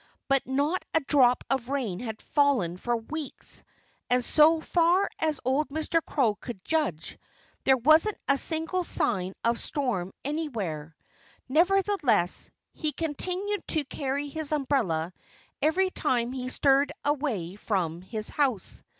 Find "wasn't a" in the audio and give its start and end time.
7.77-8.35